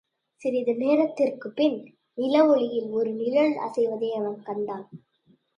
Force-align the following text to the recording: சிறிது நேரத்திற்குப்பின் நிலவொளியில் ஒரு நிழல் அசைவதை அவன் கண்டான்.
சிறிது 0.41 0.73
நேரத்திற்குப்பின் 0.75 1.77
நிலவொளியில் 2.17 2.89
ஒரு 2.91 3.11
நிழல் 3.11 3.55
அசைவதை 3.59 4.11
அவன் 4.11 4.43
கண்டான். 4.43 4.87